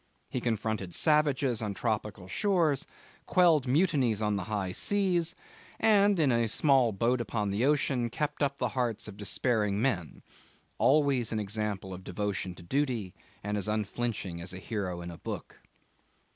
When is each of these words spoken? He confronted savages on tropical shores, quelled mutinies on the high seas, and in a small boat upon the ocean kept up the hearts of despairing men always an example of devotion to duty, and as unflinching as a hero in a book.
He 0.31 0.41
confronted 0.41 0.95
savages 0.95 1.61
on 1.61 1.75
tropical 1.75 2.27
shores, 2.27 2.87
quelled 3.27 3.67
mutinies 3.67 4.19
on 4.19 4.35
the 4.35 4.45
high 4.45 4.71
seas, 4.71 5.35
and 5.79 6.19
in 6.19 6.31
a 6.31 6.47
small 6.47 6.91
boat 6.91 7.21
upon 7.21 7.51
the 7.51 7.65
ocean 7.65 8.09
kept 8.09 8.41
up 8.41 8.57
the 8.57 8.69
hearts 8.69 9.07
of 9.07 9.15
despairing 9.15 9.79
men 9.79 10.23
always 10.79 11.31
an 11.31 11.39
example 11.39 11.93
of 11.93 12.03
devotion 12.03 12.55
to 12.55 12.63
duty, 12.63 13.13
and 13.43 13.57
as 13.57 13.67
unflinching 13.67 14.41
as 14.41 14.55
a 14.55 14.57
hero 14.57 15.01
in 15.01 15.11
a 15.11 15.19
book. 15.19 15.61